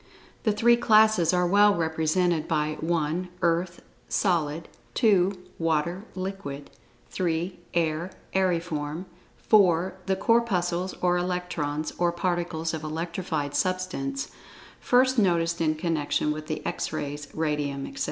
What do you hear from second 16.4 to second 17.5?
the X Rays,